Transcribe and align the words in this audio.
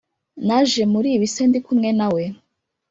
naje 0.47 0.81
muri 0.93 1.09
bisi 1.21 1.41
ndikumwe 1.49 1.89
nawe. 1.99 2.23